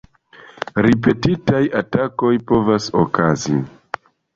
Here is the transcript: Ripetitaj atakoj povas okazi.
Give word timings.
Ripetitaj 0.85 1.61
atakoj 1.83 2.35
povas 2.49 2.93
okazi. 3.07 3.65